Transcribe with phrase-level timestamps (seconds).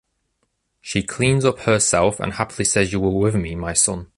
[0.81, 4.07] She cleans up herself and happily says you were with me, my son?